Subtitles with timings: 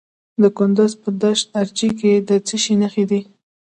[0.41, 3.21] د کندز په دشت ارچي کې د څه شي نښې دي؟